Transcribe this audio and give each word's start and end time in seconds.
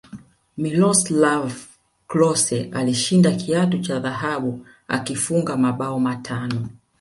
miloslav 0.57 1.53
klose 2.07 2.69
alishinda 2.73 3.31
kiatu 3.31 3.77
cha 3.81 3.99
dhahabu 3.99 4.67
akifunga 4.87 5.57
mabao 5.57 5.99
matano 5.99 6.69